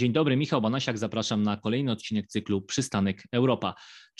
[0.00, 3.74] Dzień dobry, Michał Banasiak, zapraszam na kolejny odcinek cyklu Przystanek Europa.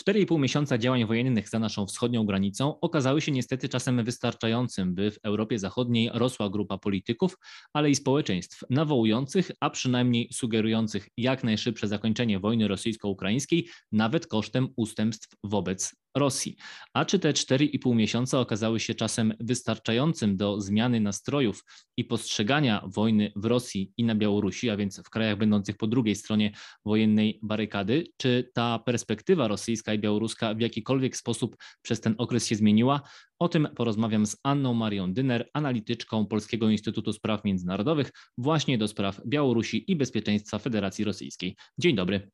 [0.09, 5.19] 4,5 miesiąca działań wojennych za naszą wschodnią granicą okazały się niestety czasem wystarczającym, by w
[5.23, 7.37] Europie Zachodniej rosła grupa polityków,
[7.73, 15.29] ale i społeczeństw nawołujących, a przynajmniej sugerujących jak najszybsze zakończenie wojny rosyjsko-ukraińskiej, nawet kosztem ustępstw
[15.45, 16.57] wobec Rosji.
[16.95, 21.65] A czy te 4,5 miesiąca okazały się czasem wystarczającym do zmiany nastrojów
[21.97, 26.15] i postrzegania wojny w Rosji i na Białorusi, a więc w krajach będących po drugiej
[26.15, 26.53] stronie
[26.85, 28.05] wojennej barykady?
[28.17, 33.01] Czy ta perspektywa rosyjska i białoruska w jakikolwiek sposób przez ten okres się zmieniła?
[33.39, 39.21] O tym porozmawiam z Anną Marią Dyner, analityczką Polskiego Instytutu Spraw Międzynarodowych, właśnie do spraw
[39.27, 41.57] Białorusi i bezpieczeństwa Federacji Rosyjskiej.
[41.79, 42.31] Dzień dobry.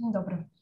[0.00, 0.57] Dzień dobry.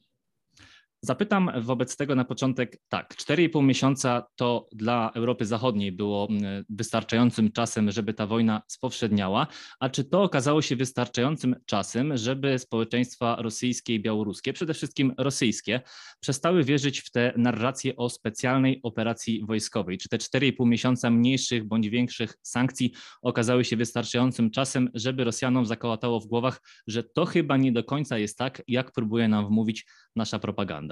[1.01, 7.51] Zapytam wobec tego na początek tak, 4,5 miesiąca to dla Europy Zachodniej było mm, wystarczającym
[7.51, 9.47] czasem, żeby ta wojna spowszedniała,
[9.79, 15.81] a czy to okazało się wystarczającym czasem, żeby społeczeństwa rosyjskie i białoruskie, przede wszystkim rosyjskie,
[16.19, 19.97] przestały wierzyć w te narracje o specjalnej operacji wojskowej?
[19.97, 26.19] Czy te 4,5 miesiąca mniejszych bądź większych sankcji okazały się wystarczającym czasem, żeby Rosjanom zakołatało
[26.19, 29.85] w głowach, że to chyba nie do końca jest tak, jak próbuje nam wmówić
[30.15, 30.86] nasza propaganda?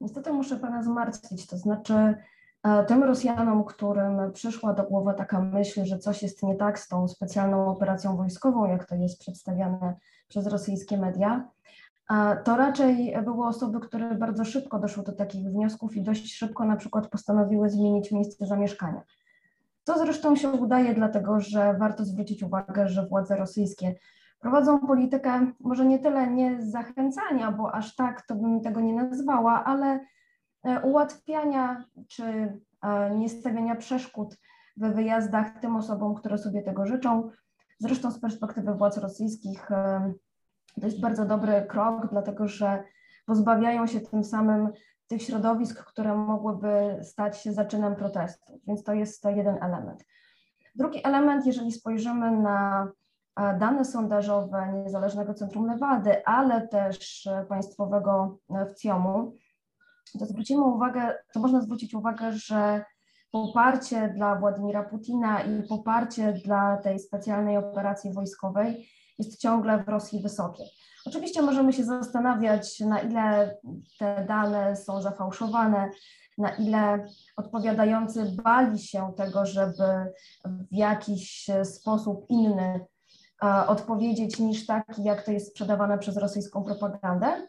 [0.00, 2.14] Niestety muszę Pana zmartwić, to znaczy
[2.62, 6.88] e, tym Rosjanom, którym przyszła do głowy taka myśl, że coś jest nie tak z
[6.88, 9.94] tą specjalną operacją wojskową, jak to jest przedstawiane
[10.28, 11.48] przez rosyjskie media,
[12.44, 16.76] to raczej były osoby, które bardzo szybko doszły do takich wniosków i dość szybko na
[16.76, 19.02] przykład postanowiły zmienić miejsce zamieszkania.
[19.84, 23.94] To zresztą się udaje, dlatego że warto zwrócić uwagę, że władze rosyjskie
[24.44, 29.64] prowadzą politykę może nie tyle nie zachęcania, bo aż tak to bym tego nie nazwała,
[29.64, 30.00] ale
[30.64, 32.24] e, ułatwiania czy
[32.82, 34.36] e, nie stawiania przeszkód
[34.76, 37.30] we wyjazdach tym osobom, które sobie tego życzą.
[37.78, 40.12] Zresztą z perspektywy władz rosyjskich e,
[40.80, 42.84] to jest bardzo dobry krok, dlatego że
[43.26, 44.68] pozbawiają się tym samym
[45.06, 50.04] tych środowisk, które mogłyby stać się zaczynem protestów, więc to jest to jeden element.
[50.74, 52.88] Drugi element, jeżeli spojrzymy na
[53.36, 59.36] dane sondażowe Niezależnego Centrum Lewady, ale też e, państwowego e, WCIOM-u,
[60.18, 62.84] to zwrócimy uwagę, to można zwrócić uwagę, że
[63.32, 70.22] poparcie dla Władimira Putina i poparcie dla tej specjalnej operacji wojskowej jest ciągle w Rosji
[70.22, 70.64] wysokie.
[71.06, 73.56] Oczywiście możemy się zastanawiać, na ile
[73.98, 75.90] te dane są zafałszowane,
[76.38, 77.06] na ile
[77.36, 80.12] odpowiadający bali się tego, żeby
[80.44, 82.86] w jakiś sposób inny
[83.66, 87.48] odpowiedzieć niż taki, jak to jest sprzedawane przez rosyjską propagandę,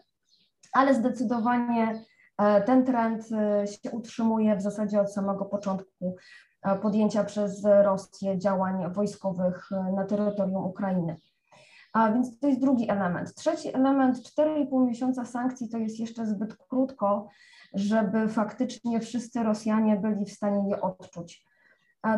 [0.75, 2.05] ale zdecydowanie
[2.37, 6.15] e, ten trend e, się utrzymuje w zasadzie od samego początku
[6.61, 11.15] e, podjęcia przez Rosję działań wojskowych na terytorium Ukrainy.
[11.93, 13.35] A więc to jest drugi element.
[13.35, 17.27] Trzeci element, 4,5 miesiąca sankcji to jest jeszcze zbyt krótko,
[17.73, 21.45] żeby faktycznie wszyscy Rosjanie byli w stanie je odczuć.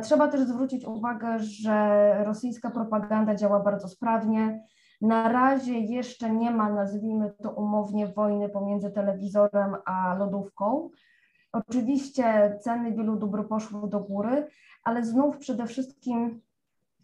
[0.03, 4.63] Trzeba też zwrócić uwagę, że rosyjska propaganda działa bardzo sprawnie.
[5.01, 10.89] Na razie jeszcze nie ma, nazwijmy to umownie, wojny pomiędzy telewizorem a lodówką.
[11.51, 14.47] Oczywiście ceny wielu dóbr poszły do góry,
[14.83, 16.41] ale znów przede wszystkim,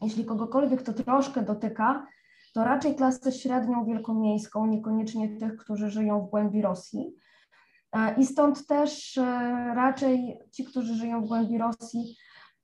[0.01, 2.07] jeśli kogokolwiek to troszkę dotyka,
[2.53, 7.15] to raczej klasę średnią wielkomiejską, niekoniecznie tych, którzy żyją w głębi Rosji.
[8.17, 9.23] I stąd też e,
[9.75, 12.15] raczej ci, którzy żyją w głębi Rosji,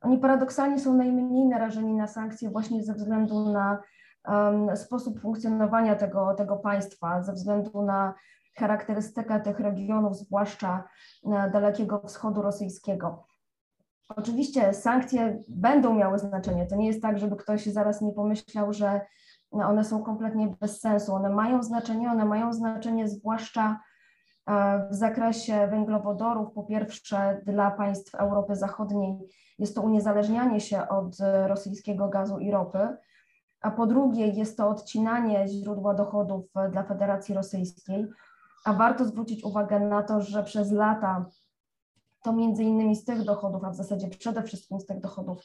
[0.01, 3.81] oni paradoksalnie są najmniej narażeni na sankcje właśnie ze względu na
[4.27, 8.13] um, sposób funkcjonowania tego, tego państwa, ze względu na
[8.55, 10.83] charakterystykę tych regionów, zwłaszcza
[11.51, 13.25] Dalekiego Wschodu rosyjskiego.
[14.15, 16.65] Oczywiście sankcje będą miały znaczenie.
[16.65, 19.01] To nie jest tak, żeby ktoś zaraz nie pomyślał, że
[19.51, 21.13] one są kompletnie bez sensu.
[21.13, 23.88] One mają znaczenie, one mają znaczenie zwłaszcza e,
[24.91, 26.51] w zakresie węglowodorów.
[26.53, 29.17] Po pierwsze, dla państw Europy Zachodniej
[29.59, 32.97] jest to uniezależnianie się od rosyjskiego gazu i ropy,
[33.61, 38.07] a po drugie jest to odcinanie źródła dochodów dla Federacji Rosyjskiej,
[38.65, 41.25] a warto zwrócić uwagę na to, że przez lata
[42.23, 45.41] to między innymi z tych dochodów, a w zasadzie przede wszystkim z tych dochodów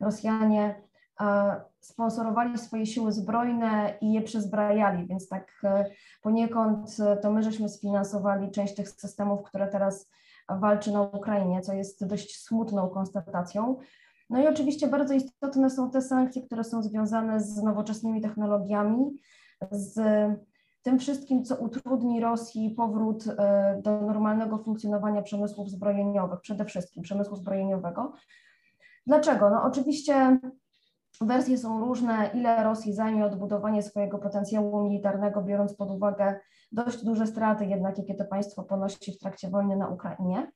[0.00, 0.82] Rosjanie
[1.80, 5.84] sponsorowali swoje siły zbrojne i je przezbrajali, więc tak e,
[6.22, 10.10] poniekąd to my żeśmy sfinansowali część tych systemów, które teraz
[10.48, 13.78] walczy na Ukrainie, co jest dość smutną konstatacją.
[14.30, 19.18] No i oczywiście bardzo istotne są te sankcje, które są związane z nowoczesnymi technologiami,
[19.70, 20.00] z
[20.82, 27.36] tym wszystkim, co utrudni Rosji powrót e, do normalnego funkcjonowania przemysłów zbrojeniowych, przede wszystkim przemysłu
[27.36, 28.12] zbrojeniowego.
[29.06, 29.50] Dlaczego?
[29.50, 30.38] No oczywiście
[31.20, 36.40] wersje są różne, ile Rosji zajmie odbudowanie swojego potencjału militarnego, biorąc pod uwagę
[36.72, 40.52] dość duże straty jednak, jakie to państwo ponosi w trakcie wojny na Ukrainie.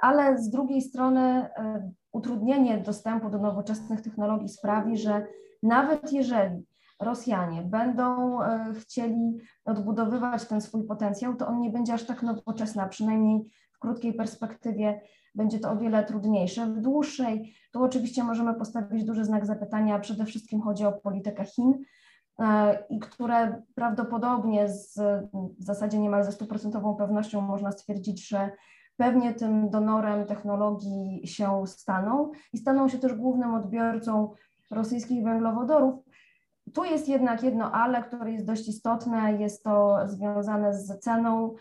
[0.00, 5.26] Ale z drugiej strony e, utrudnienie dostępu do nowoczesnych technologii sprawi, że
[5.62, 6.66] nawet jeżeli
[7.00, 12.82] Rosjanie będą e, chcieli odbudowywać ten swój potencjał, to on nie będzie aż tak nowoczesny,
[12.82, 13.40] a przynajmniej
[13.72, 15.00] w krótkiej perspektywie
[15.38, 16.66] będzie to o wiele trudniejsze.
[16.66, 21.74] W dłuższej, tu oczywiście możemy postawić duży znak zapytania, przede wszystkim chodzi o politykę Chin,
[22.38, 24.94] e, i które prawdopodobnie z,
[25.58, 28.50] w zasadzie niemal ze stuprocentową pewnością można stwierdzić, że
[28.96, 34.30] pewnie tym donorem technologii się staną i staną się też głównym odbiorcą
[34.70, 35.94] rosyjskich węglowodorów.
[36.74, 41.54] Tu jest jednak jedno ale, które jest dość istotne, jest to związane z ceną,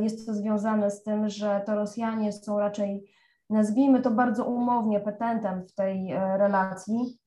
[0.00, 3.10] jest to związane z tym, że to Rosjanie są raczej,
[3.50, 7.18] nazwijmy to bardzo umownie, petentem w tej e, relacji,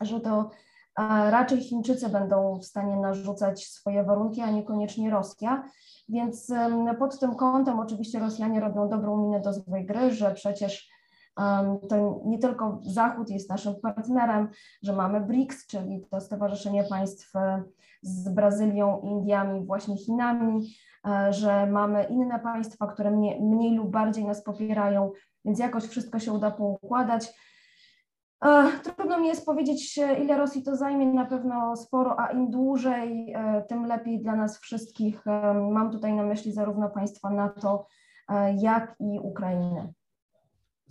[0.00, 0.50] że to
[1.30, 5.64] raczej Chińczycy będą w stanie narzucać swoje warunki, a niekoniecznie Rosja.
[6.08, 6.52] Więc
[6.98, 10.90] pod tym kątem oczywiście Rosjanie robią dobrą minę do złej gry, że przecież
[11.88, 14.48] to nie tylko Zachód jest naszym partnerem,
[14.82, 17.62] że mamy BRICS, czyli to Stowarzyszenie Państw e,
[18.02, 20.74] z Brazylią, Indiami, właśnie Chinami,
[21.06, 25.12] e, że mamy inne państwa, które mniej, mniej lub bardziej nas popierają,
[25.44, 27.50] więc jakoś wszystko się uda poukładać.
[28.82, 33.62] Trudno mi jest powiedzieć, ile Rosji to zajmie, na pewno sporo, a im dłużej, e,
[33.68, 35.24] tym lepiej dla nas wszystkich.
[35.72, 37.86] Mam tutaj na myśli zarówno państwa NATO,
[38.56, 39.92] jak i Ukrainę.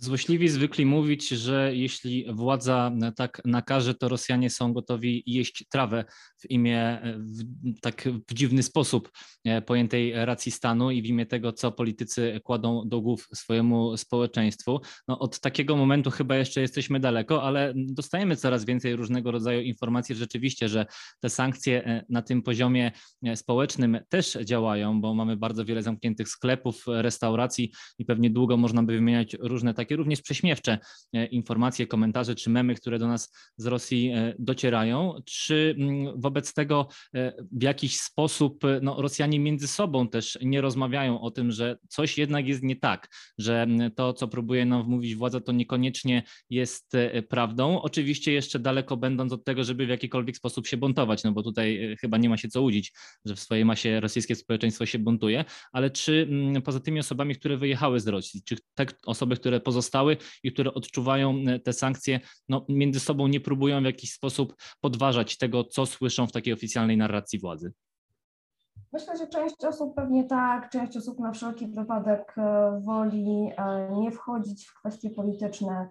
[0.02, 6.04] Złośliwi zwykli mówić, że jeśli władza tak nakaże, to Rosjanie są gotowi jeść trawę
[6.38, 9.10] w imię, w, tak w dziwny sposób
[9.44, 14.80] e, pojętej racji stanu i w imię tego, co politycy kładą do głów swojemu społeczeństwu.
[15.08, 20.14] No, od takiego momentu chyba jeszcze jesteśmy daleko, ale dostajemy coraz więcej różnego rodzaju informacji
[20.14, 20.86] rzeczywiście, że
[21.20, 22.92] te sankcje e, na tym poziomie
[23.22, 28.82] e, społecznym też działają, bo mamy bardzo wiele zamkniętych sklepów, restauracji i pewnie długo można
[28.82, 30.78] by wymieniać różne takie takie również prześmiewcze
[31.12, 35.14] e, informacje, komentarze czy memy, które do nas z Rosji e, docierają.
[35.24, 41.20] Czy mm, wobec tego e, w jakiś sposób no, Rosjanie między sobą też nie rozmawiają
[41.20, 43.08] o tym, że coś jednak jest nie tak,
[43.38, 46.92] że mm, to, co próbuje nam wmówić władza, to niekoniecznie jest
[47.28, 47.82] prawdą.
[47.82, 51.96] Oczywiście jeszcze daleko będąc od tego, żeby w jakikolwiek sposób się buntować, no bo tutaj
[52.00, 52.92] chyba nie ma się co łudzić,
[53.24, 57.56] że w swojej masie rosyjskie społeczeństwo się buntuje, ale czy mm, poza tymi osobami, które
[57.56, 62.20] wyjechały z Rosji, czy te osoby, które pozostały pozostały i które odczuwają e, te sankcje,
[62.48, 66.96] no, między sobą nie próbują w jakiś sposób podważać tego, co słyszą w takiej oficjalnej
[66.96, 67.72] narracji władzy?
[68.92, 74.10] Myślę, że część osób pewnie tak, część osób na wszelki wypadek e, woli e, nie
[74.10, 75.88] wchodzić w kwestie polityczne.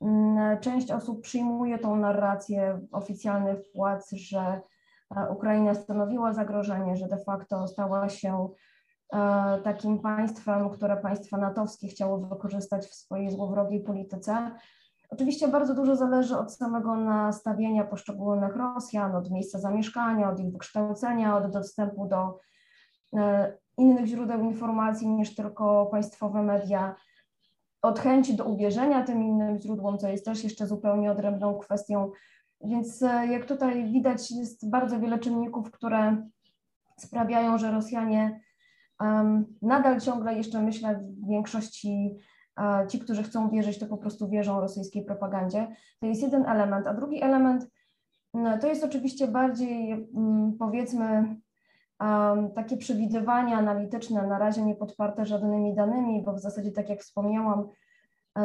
[0.00, 4.60] Mm, część osób przyjmuje tą narrację oficjalnych władz, że
[5.30, 8.48] Ukraina stanowiła zagrożenie, że de facto stała się
[9.64, 14.50] takim państwem, które państwa natowskie chciało wykorzystać w swojej złowrogiej polityce.
[15.10, 21.36] Oczywiście bardzo dużo zależy od samego nastawienia poszczególnych Rosjan, od miejsca zamieszkania, od ich wykształcenia,
[21.36, 22.38] od dostępu do
[23.16, 26.94] e, innych źródeł informacji niż tylko państwowe media,
[27.82, 32.10] od chęci do uwierzenia tym innym źródłom, co jest też jeszcze zupełnie odrębną kwestią.
[32.64, 36.16] Więc e, jak tutaj widać, jest bardzo wiele czynników, które
[36.98, 38.40] sprawiają, że Rosjanie
[39.62, 42.16] Nadal ciągle jeszcze myślę w większości
[42.88, 45.66] ci, którzy chcą wierzyć, to po prostu wierzą rosyjskiej propagandzie.
[46.00, 47.66] To jest jeden element, a drugi element
[48.34, 51.36] no, to jest oczywiście bardziej mm, powiedzmy
[52.54, 57.68] takie przewidywania analityczne, na razie nie podparte żadnymi danymi, bo w zasadzie tak jak wspomniałam,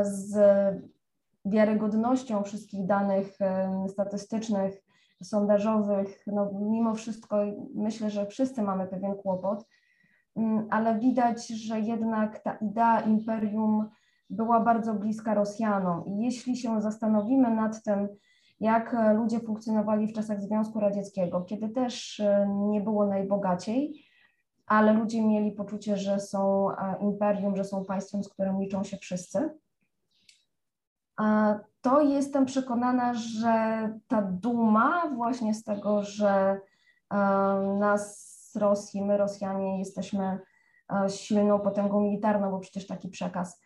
[0.01, 0.37] z
[1.45, 3.37] wiarygodnością wszystkich danych
[3.87, 4.83] statystycznych,
[5.23, 7.37] sondażowych, no mimo wszystko
[7.75, 9.65] myślę, że wszyscy mamy pewien kłopot.
[10.37, 13.89] Mm, ale widać, że jednak ta idea imperium
[14.29, 16.05] była bardzo bliska Rosjanom.
[16.05, 18.07] I jeśli się zastanowimy nad tym,
[18.59, 24.05] jak ludzie funkcjonowali w czasach Związku Radzieckiego, kiedy też e, nie było najbogaciej,
[24.67, 28.97] ale ludzie mieli poczucie, że są e, imperium, że są państwem, z którym liczą się
[28.97, 29.49] wszyscy,
[31.81, 33.53] to jestem przekonana, że
[34.07, 36.59] ta duma właśnie z tego, że
[37.09, 37.17] e,
[37.79, 38.26] nas
[38.57, 40.39] Rosji, my Rosjanie jesteśmy
[41.05, 43.61] e, silną potęgą militarną, bo przecież taki przekaz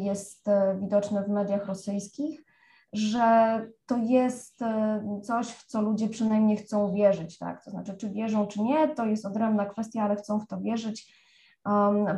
[0.00, 2.44] jest e, widoczny w mediach rosyjskich,
[2.92, 7.64] że to jest e, coś, w co ludzie przynajmniej chcą wierzyć, tak?
[7.64, 11.22] To znaczy, czy wierzą, czy nie, to jest odrębna kwestia, ale chcą w to wierzyć,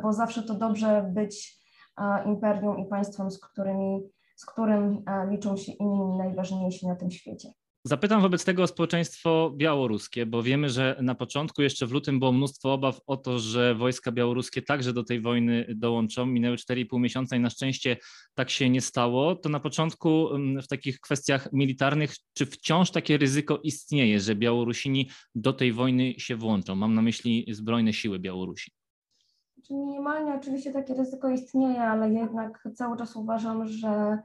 [0.03, 1.65] bo zawsze to dobrze być
[2.27, 4.01] imperium i państwem, z którymi
[4.37, 7.49] z którym liczą się inni najważniejsi na tym świecie.
[7.87, 12.33] Zapytam wobec tego o społeczeństwo białoruskie, bo wiemy, że na początku, jeszcze w lutym, było
[12.33, 16.27] mnóstwo obaw o to, że wojska białoruskie także do tej wojny dołączą.
[16.27, 17.97] Minęły 4,5 miesiąca i na szczęście
[18.35, 19.37] tak się nie stało.
[19.37, 25.11] To na początku mm, w takich kwestiach militarnych, czy wciąż takie ryzyko istnieje, że Białorusini
[25.35, 26.75] do tej wojny się włączą?
[26.75, 28.71] Mam na myśli zbrojne siły Białorusi.
[29.71, 34.19] Minimalnie oczywiście takie ryzyko istnieje, ale jednak cały czas uważam, że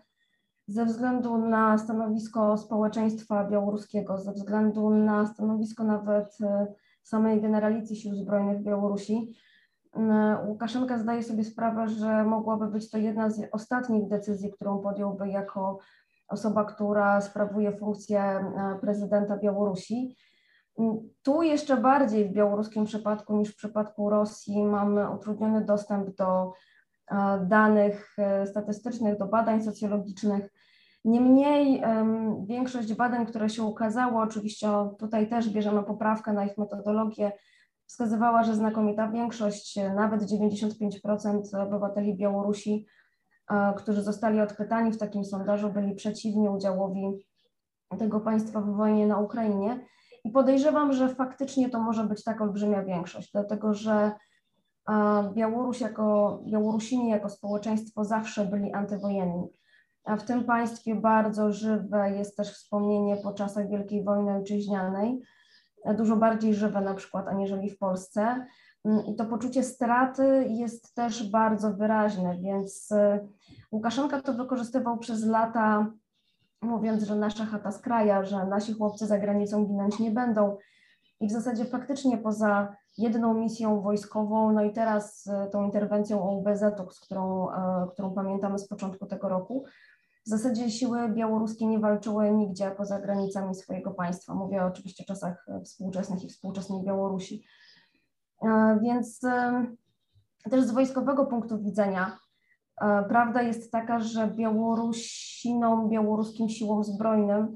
[0.70, 6.68] ze względu na stanowisko społeczeństwa białoruskiego, ze względu na stanowisko nawet e,
[7.04, 9.36] samej generalicji sił zbrojnych Białorusi,
[10.46, 15.80] Łukaszenka zdaje sobie sprawę, że mogłaby być to jedna z ostatnich decyzji, którą podjąłby jako
[16.28, 20.16] osoba, która sprawuje funkcję e, prezydenta Białorusi.
[21.24, 26.54] Tu jeszcze bardziej w białoruskim przypadku niż w przypadku Rosji mamy utrudniony dostęp do
[27.12, 30.59] e, danych statystycznych, do badań socjologicznych.
[31.06, 31.84] Niemniej
[32.46, 34.68] większość badań, które się ukazało, oczywiście
[35.00, 37.32] tutaj też bierzemy poprawkę na ich metodologię,
[37.90, 42.86] wskazywała, że znakomita większość, nawet 95% obywateli Białorusi,
[43.52, 47.26] e, którzy zostali odpytani w takim sondażu, byli przeciwni udziałowi
[48.00, 49.86] tego państwa w wojnie na Ukrainie.
[50.24, 54.12] I podejrzewam, że faktycznie to może być tak olbrzymia większość, dlatego że
[54.90, 59.48] e, Białoruś jako, Białorusini jako społeczeństwo zawsze byli antywojenni.
[60.18, 65.22] W tym państwie bardzo żywe jest też wspomnienie po czasach Wielkiej Wojny Ojczyźnianej,
[65.98, 68.46] dużo bardziej żywe na przykład aniżeli w Polsce.
[68.86, 73.28] Mm, I to poczucie straty jest też bardzo wyraźne, więc y,
[73.72, 75.92] Łukaszenka to wykorzystywał przez lata,
[76.62, 80.58] mówiąc, że nasza chata z kraja, że nasi chłopcy za granicą ginąć nie będą.
[81.20, 86.60] I w zasadzie faktycznie poza jedną misją wojskową, no i teraz y, tą interwencją OUBZ,
[86.92, 87.52] z którą, y,
[87.94, 89.66] którą pamiętamy z początku tego roku,
[90.30, 94.34] w zasadzie siły białoruskie nie walczyły nigdzie poza granicami swojego państwa.
[94.34, 97.44] Mówię oczywiście o czasach współczesnych i współczesnej Białorusi.
[98.42, 99.66] E, więc e,
[100.50, 102.18] też z wojskowego punktu widzenia
[102.82, 107.56] e, prawda jest taka, że Białorusinom, białoruskim siłom zbrojnym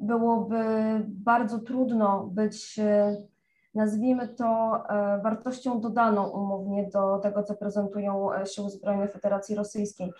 [0.00, 0.64] byłoby
[1.08, 2.80] bardzo trudno być,
[3.74, 4.82] nazwijmy to,
[5.22, 10.12] wartością dodaną umownie do tego, co prezentują siły zbrojne Federacji Rosyjskiej.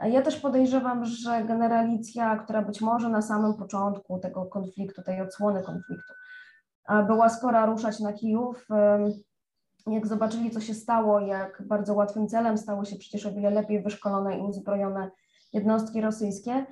[0.00, 5.62] Ja też podejrzewam, że generalicja, która być może na samym początku tego konfliktu, tej odsłony
[5.62, 6.12] konfliktu,
[7.06, 8.66] była skora ruszać na Kijów,
[9.86, 13.82] jak zobaczyli, co się stało, jak bardzo łatwym celem stały się przecież o wiele lepiej
[13.82, 15.10] wyszkolone i uzbrojone
[15.52, 16.66] jednostki rosyjskie,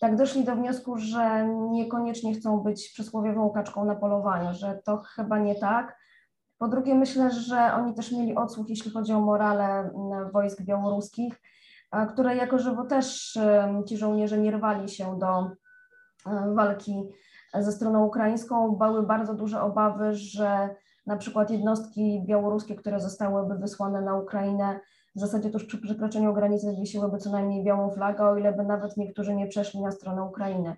[0.00, 5.38] tak doszli do wniosku, że niekoniecznie chcą być przysłowiową kaczką na polowaniu, że to chyba
[5.38, 5.98] nie tak.
[6.58, 9.90] Po drugie, myślę, że oni też mieli odsłuch, jeśli chodzi o morale
[10.32, 11.40] wojsk białoruskich
[12.12, 13.38] które jako żywo też
[13.88, 15.50] ci żołnierze nie rwali się do
[16.54, 17.08] walki
[17.54, 20.76] ze stroną ukraińską, bały bardzo duże obawy, że
[21.06, 24.80] na przykład jednostki białoruskie, które zostałyby wysłane na Ukrainę,
[25.16, 28.96] w zasadzie tuż przy przekroczeniu granicy wiesiłyby co najmniej białą flagę, o ile by nawet
[28.96, 30.76] niektórzy nie przeszli na stronę Ukrainy.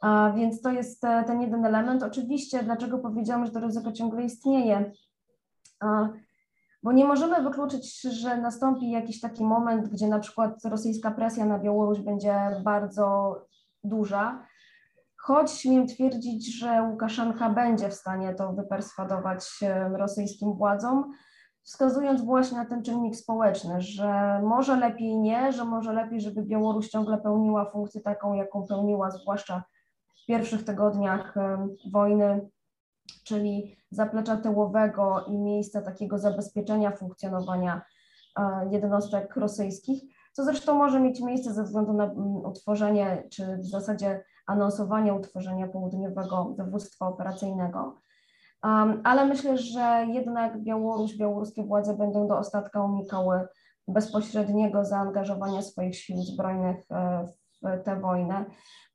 [0.00, 2.02] A więc to jest e, ten jeden element.
[2.02, 4.92] Oczywiście, dlaczego powiedziałam, że to ryzyko ciągle istnieje?
[6.82, 11.58] Bo nie możemy wykluczyć, że nastąpi jakiś taki moment, gdzie na przykład rosyjska presja na
[11.58, 12.34] Białoruś będzie
[12.64, 13.36] bardzo
[13.84, 14.46] duża,
[15.16, 19.60] choć śmiem twierdzić, że Łukaszenka będzie w stanie to wyperswadować
[19.92, 21.12] rosyjskim władzom,
[21.62, 26.88] wskazując właśnie na ten czynnik społeczny, że może lepiej nie, że może lepiej, żeby Białoruś
[26.88, 29.62] ciągle pełniła funkcję taką, jaką pełniła, zwłaszcza
[30.22, 31.34] w pierwszych tygodniach
[31.92, 32.48] wojny
[33.24, 37.82] czyli zaplecza tyłowego i miejsca takiego zabezpieczenia funkcjonowania
[38.38, 40.02] e, jednostek rosyjskich,
[40.32, 45.68] co zresztą może mieć miejsce ze względu na mm, utworzenie, czy w zasadzie anonsowanie utworzenia
[45.68, 47.94] południowego dowództwa operacyjnego.
[49.04, 53.48] ale myślę, że jednak Białoruś, białoruskie władze będą do ostatka unikały
[53.88, 57.39] bezpośredniego zaangażowania swoich sił zbrojnych e, w
[57.84, 58.44] tę wojnę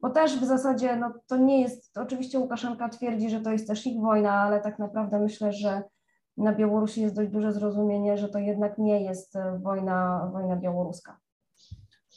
[0.06, 3.88] bo też w zasadzie no, to nie jest, oczywiście Łukaszenka twierdzi, że to jest też
[3.88, 5.84] ich wojna, ale tak naprawdę myślę, że
[6.38, 11.20] na Białorusi jest dość duże zrozumienie, że to jednak nie jest wojna, wojna białoruska.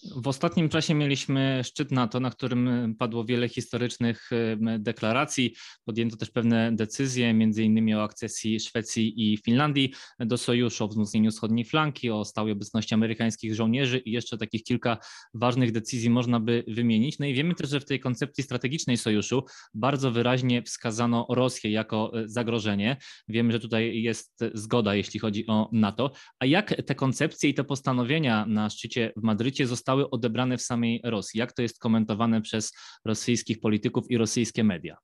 [0.03, 4.31] W ostatnim czasie mieliśmy szczyt NATO, na którym padło wiele historycznych
[4.79, 5.55] deklaracji.
[5.85, 11.31] Podjęto też pewne decyzje, między innymi o akcesji Szwecji i Finlandii do sojuszu, o wzmocnieniu
[11.31, 14.99] wschodniej flanki, o stałej obecności amerykańskich żołnierzy i jeszcze takich kilka
[15.35, 17.19] ważnych decyzji można by wymienić.
[17.19, 22.13] No i wiemy też, że w tej koncepcji strategicznej sojuszu bardzo wyraźnie wskazano Rosję jako
[22.15, 22.97] e, zagrożenie.
[23.29, 26.11] Wiemy, że tutaj jest zgoda, jeśli chodzi o NATO.
[26.39, 30.63] A jak te koncepcje i te postanowienia na szczycie w Madrycie zostały zostały odebrane w
[30.63, 31.41] samej Rosji.
[31.41, 32.73] Jak to jest komentowane przez
[33.05, 34.97] rosyjskich polityków i rosyjskie media?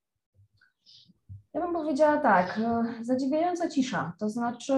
[1.55, 2.61] Ja bym powiedziała tak,
[3.03, 4.75] zadziwiająca cisza, to znaczy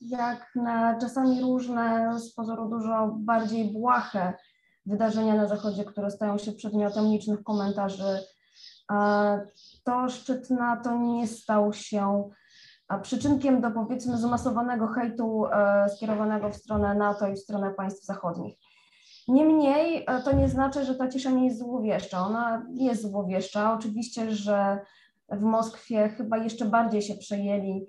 [0.00, 4.34] jak na czasami różne, z pozoru dużo bardziej błahe
[4.86, 8.18] wydarzenia na Zachodzie, które stają się przedmiotem licznych komentarzy,
[9.84, 12.30] to szczyt NATO nie stał się
[13.02, 18.63] przyczynkiem do powiedzmy zmasowanego hejtu e, skierowanego w stronę NATO i w stronę państw zachodnich.
[19.28, 22.26] Niemniej e, to nie znaczy, że ta cisza nie jest złowieszcza.
[22.26, 23.74] Ona jest złowieszcza.
[23.74, 24.78] Oczywiście, że
[25.28, 27.86] w Moskwie chyba jeszcze bardziej się przejęli,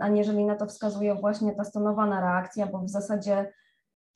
[0.00, 3.52] aniżeli na to wskazuje właśnie ta stonowana reakcja, bo w zasadzie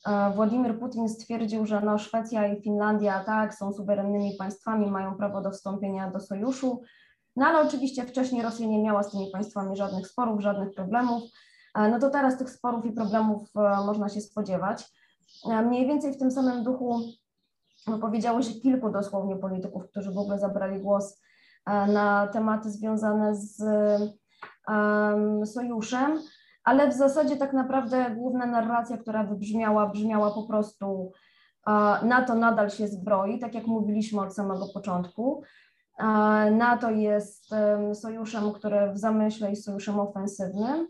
[0.06, 5.40] e, Władimir Putin stwierdził, że no Szwecja i Finlandia tak, są suwerennymi państwami, mają prawo
[5.40, 6.82] do wstąpienia do sojuszu,
[7.36, 11.22] no ale oczywiście wcześniej Rosja nie miała z tymi państwami żadnych sporów, żadnych problemów,
[11.74, 13.48] e, no to teraz tych sporów i problemów
[13.86, 14.92] można się spodziewać.
[15.64, 17.00] Mniej więcej w tym samym duchu
[17.86, 21.20] no, powiedziało się kilku dosłownie polityków, którzy w ogóle zabrali głos
[21.66, 23.62] E, na tematy związane z
[24.68, 26.20] um, sojuszem,
[26.64, 31.12] ale w zasadzie tak naprawdę główna narracja, która wybrzmiała, brzmiała po prostu
[32.02, 35.42] NATO nadal się zbroi, tak jak mówiliśmy od samego początku.
[36.50, 37.50] NATO jest
[37.94, 40.88] sojuszem, który w zamyśle jest sojuszem ofensywnym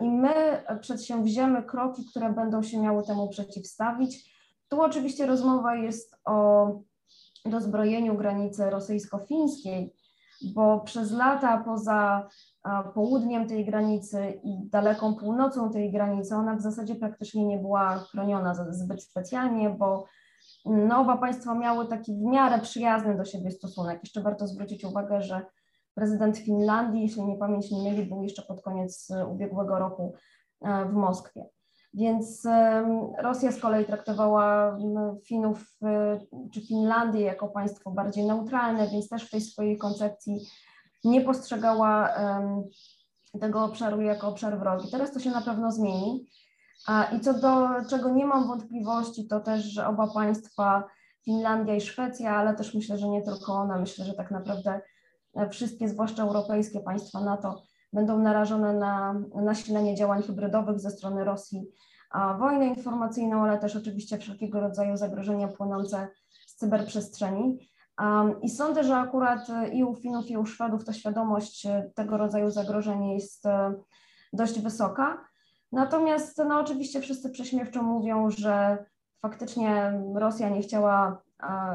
[0.00, 4.34] i my przedsięwziemy kroki, które będą się miały temu przeciwstawić.
[4.68, 6.66] Tu oczywiście rozmowa jest o
[7.46, 9.94] dozbrojeniu granicy rosyjsko-fińskiej,
[10.54, 12.28] bo przez lata poza
[12.94, 18.54] południem tej granicy i daleką północą tej granicy ona w zasadzie praktycznie nie była chroniona
[18.54, 20.04] zbyt specjalnie, bo
[20.64, 24.00] no, oba państwa miały taki w miarę przyjazny do siebie stosunek.
[24.02, 25.46] Jeszcze warto zwrócić uwagę, że
[25.94, 30.14] prezydent Finlandii, jeśli nie pamięć nie mieli, był jeszcze pod koniec ubiegłego roku
[30.62, 31.44] w Moskwie.
[31.94, 32.46] Więc
[33.18, 34.78] Rosja z kolei traktowała
[35.26, 35.78] Finów
[36.52, 40.46] czy Finlandię jako państwo bardziej neutralne, więc też w tej swojej koncepcji
[41.04, 42.14] nie postrzegała
[43.40, 44.90] tego obszaru jako obszar wrogi.
[44.90, 46.26] Teraz to się na pewno zmieni.
[47.16, 50.84] I co do czego nie mam wątpliwości, to też, że oba państwa,
[51.24, 54.82] Finlandia i Szwecja, ale też myślę, że nie tylko one, myślę, że tak naprawdę e,
[55.50, 61.68] wszystkie, zwłaszcza europejskie państwa NATO, będą narażone na nasilenie działań hybrydowych ze strony Rosji,
[62.10, 66.08] a wojnę informacyjną, ale też oczywiście wszelkiego rodzaju zagrożenia płynące
[66.46, 67.68] z cyberprzestrzeni.
[68.42, 73.06] I sądzę, że akurat i u Finów, i u Szwedów ta świadomość tego rodzaju zagrożeń
[73.08, 73.74] jest e,
[74.32, 75.24] dość wysoka.
[75.72, 78.84] Natomiast no, oczywiście wszyscy prześmiewczo mówią, że
[79.22, 81.22] faktycznie Rosja nie chciała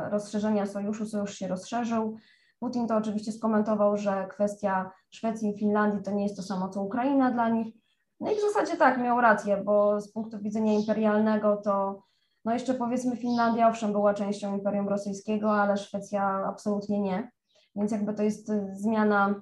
[0.09, 2.17] rozszerzenia sojuszu, sojusz się rozszerzył.
[2.59, 6.81] Putin to oczywiście skomentował, że kwestia Szwecji i Finlandii to nie jest to samo co
[6.81, 7.75] Ukraina dla nich.
[8.19, 12.03] No i w zasadzie tak, miał rację, bo z punktu widzenia imperialnego to
[12.45, 17.31] no jeszcze powiedzmy Finlandia owszem była częścią Imperium Rosyjskiego, ale Szwecja absolutnie nie.
[17.75, 19.41] Więc jakby to jest zmiana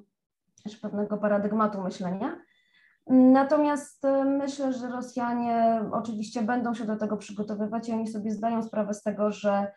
[0.82, 2.40] pewnego paradygmatu myślenia.
[3.10, 8.64] Natomiast y, myślę, że Rosjanie oczywiście będą się do tego przygotowywać i oni sobie zdają
[8.64, 9.72] sprawę z tego, że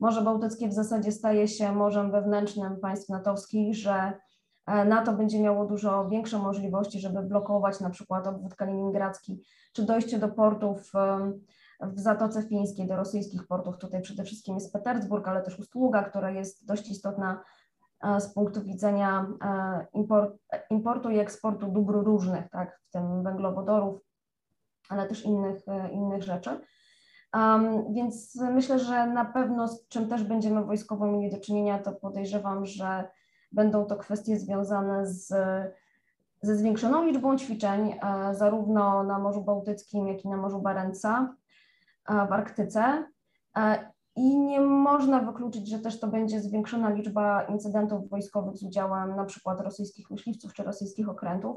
[0.00, 4.12] Morze Bałtyckie w zasadzie staje się morzem wewnętrznym państw natowskich, że
[4.66, 10.18] e, NATO będzie miało dużo większe możliwości, żeby blokować na przykład obwód kaliningradzki, czy dojście
[10.18, 10.92] do portów
[11.80, 13.78] w Zatoce Fińskiej, do rosyjskich portów.
[13.78, 17.42] Tutaj przede wszystkim jest Petersburg, ale też Ustługa, która jest dość istotna
[18.02, 20.34] e, z punktu widzenia e, import,
[20.70, 24.00] importu i eksportu dóbr różnych, tak, w tym węglowodorów,
[24.88, 26.60] ale też innych, innych rzeczy.
[27.36, 31.92] Um, więc myślę, że na pewno z czym też będziemy wojskowo mieli do czynienia, to
[31.92, 33.08] podejrzewam, że
[33.52, 35.28] będą to kwestie związane z,
[36.42, 41.34] ze zwiększoną liczbą ćwiczeń, e, zarówno na Morzu Bałtyckim, jak i na Morzu Barenca
[42.08, 43.04] e, w Arktyce.
[43.56, 49.16] E, I nie można wykluczyć, że też to będzie zwiększona liczba incydentów wojskowych z udziałem
[49.16, 51.56] na przykład rosyjskich myśliwców czy rosyjskich okrętów.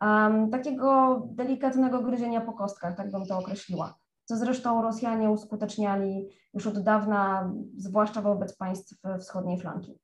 [0.00, 3.99] Um, takiego delikatnego gryzienia po kostkach, tak bym to określiła
[4.30, 9.98] co zresztą Rosjanie uskuteczniali już od dawna, zwłaszcza wobec państw wschodniej flanki.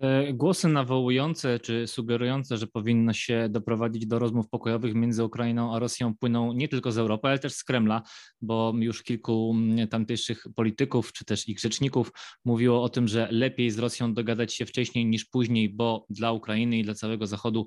[0.00, 5.78] Te głosy nawołujące czy sugerujące, że powinno się doprowadzić do rozmów pokojowych między Ukrainą a
[5.78, 8.02] Rosją płyną nie tylko z Europy, ale też z Kremla,
[8.40, 9.54] bo już kilku
[9.90, 12.10] tamtejszych polityków czy też ich rzeczników
[12.44, 16.78] mówiło o tym, że lepiej z Rosją dogadać się wcześniej niż później, bo dla Ukrainy
[16.78, 17.66] i dla całego Zachodu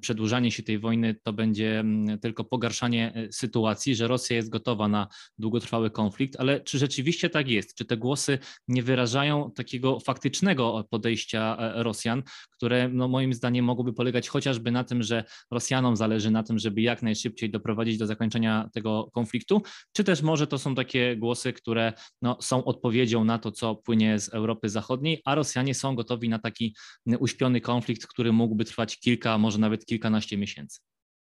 [0.00, 1.84] przedłużanie się tej wojny to będzie
[2.22, 7.48] tylko pogarszanie e, sytuacji, że Rosja jest gotowa na długotrwały konflikt, ale czy rzeczywiście tak
[7.48, 7.74] jest?
[7.74, 11.29] Czy te głosy nie wyrażają takiego faktycznego podejścia?
[11.30, 16.42] Podejścia Rosjan, które no, moim zdaniem mogłoby polegać chociażby na tym, że Rosjanom zależy na
[16.42, 19.62] tym, żeby jak najszybciej doprowadzić do zakończenia tego konfliktu,
[19.92, 24.18] czy też może to są takie głosy, które no, są odpowiedzią na to, co płynie
[24.18, 26.74] z Europy Zachodniej, a Rosjanie są gotowi na taki
[27.20, 30.80] uśpiony konflikt, który mógłby trwać kilka, może nawet kilkanaście miesięcy.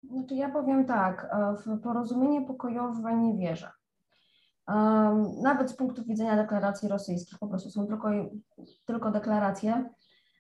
[0.04, 3.72] Znaczy ja powiem tak, e, w porozumienie pokojowe nie wierzę.
[5.44, 8.10] Nawet z punktu widzenia deklaracji rosyjskich, po prostu są tylko,
[8.86, 9.90] tylko deklaracje,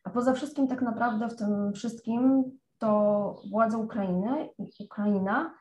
[0.03, 2.43] a poza wszystkim tak naprawdę w tym wszystkim
[2.77, 5.53] to władze Ukrainy i Ukraina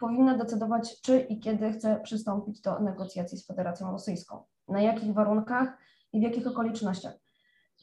[0.00, 5.78] powinna decydować, czy i kiedy chce przystąpić do negocjacji z Federacją Rosyjską, na jakich warunkach
[6.12, 7.14] i w jakich okolicznościach.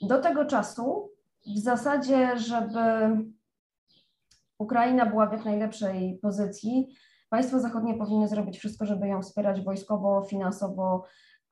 [0.02, 1.10] Do tego czasu
[1.56, 2.82] w zasadzie, żeby
[4.58, 6.96] Ukraina była w jak najlepszej pozycji,
[7.34, 11.04] państwa zachodnie powinny zrobić wszystko, żeby ją wspierać wojskowo, finansowo,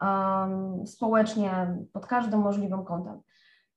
[0.01, 3.21] um, społecznie, pod każdym możliwym kątem.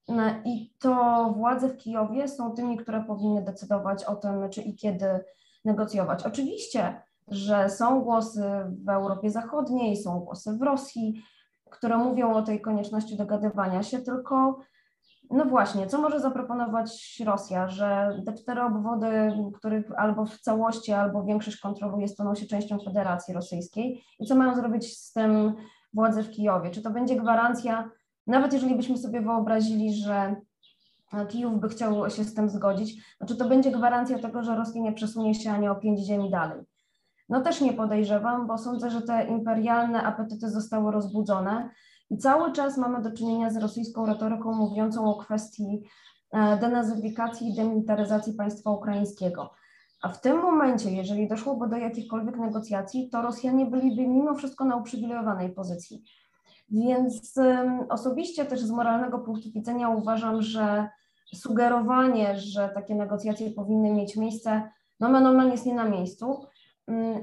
[0.09, 0.95] No I to
[1.37, 5.07] władze w Kijowie są tymi, które powinny decydować o tym, czy i kiedy
[5.65, 6.27] negocjować.
[6.27, 8.45] Oczywiście, że są głosy
[8.85, 11.23] w Europie Zachodniej, są głosy w Rosji,
[11.71, 14.59] które mówią o tej konieczności dogadywania się, tylko
[15.31, 21.25] no właśnie, co może zaproponować Rosja, że te cztery obwody, których albo w całości, albo
[21.25, 25.55] większość kontroluje, staną się częścią Federacji Rosyjskiej i co mają zrobić z tym
[25.95, 26.71] władze w Kijowie?
[26.71, 27.91] Czy to będzie gwarancja,
[28.27, 30.37] nawet jeżeli byśmy sobie wyobrazili, że
[31.29, 34.83] Kijów by chciał się z tym zgodzić, no czy to będzie gwarancja tego, że Rosja
[34.83, 36.63] nie przesunie się ani o pięć ziemi dalej?
[37.29, 41.71] No też nie podejrzewam, bo sądzę, że te imperialne apetyty zostały rozbudzone
[42.11, 45.83] i cały czas mamy do czynienia z rosyjską retoryką mówiącą o kwestii
[46.33, 49.51] e, denazyfikacji i demilitaryzacji państwa ukraińskiego.
[50.03, 54.77] A w tym momencie, jeżeli doszłoby do jakichkolwiek negocjacji, to Rosjanie byliby mimo wszystko na
[54.77, 56.05] uprzywilejowanej pozycji.
[56.71, 57.35] Więc
[57.89, 60.89] osobiście też z moralnego punktu widzenia uważam, że
[61.35, 66.47] sugerowanie, że takie negocjacje powinny mieć miejsce, no normalnie jest nie na miejscu.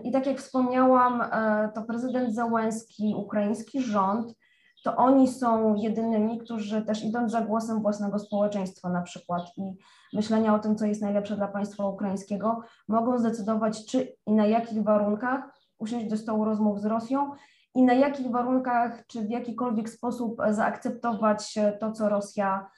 [0.04, 4.36] I tak jak wspomniałam, e, to prezydent Załęski, ukraiński rząd
[4.84, 9.78] to oni są jedynymi, którzy też idąc za głosem własnego społeczeństwa na przykład i
[10.14, 14.84] myślenia o tym, co jest najlepsze dla państwa ukraińskiego, mogą zdecydować, czy i na jakich
[14.84, 15.44] warunkach
[15.80, 17.32] usiąść do stołu rozmów z Rosją
[17.76, 22.70] i na jakich warunkach, czy w jakikolwiek sposób zaakceptować to, co Rosja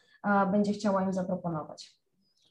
[0.51, 2.02] będzie chciała im zaproponować.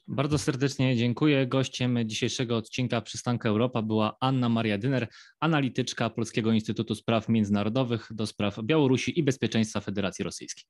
[0.07, 1.47] Bardzo serdecznie dziękuję.
[1.47, 5.07] Gościem dzisiejszego odcinka Przystanka Europa była Anna Maria Dyner,
[5.39, 10.65] analityczka Polskiego Instytutu Spraw Międzynarodowych do spraw Białorusi i Bezpieczeństwa Federacji Rosyjskiej.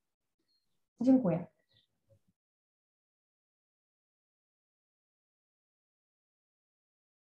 [1.02, 1.46] Dziękuję.